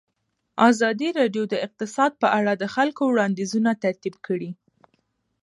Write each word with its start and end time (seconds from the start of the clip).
ازادي 0.69 1.09
راډیو 1.19 1.43
د 1.49 1.53
اقتصاد 1.65 2.11
په 2.21 2.27
اړه 2.39 2.53
د 2.57 2.63
خلکو 2.75 3.01
وړاندیزونه 3.07 3.71
ترتیب 3.83 4.15
کړي. 4.25 4.51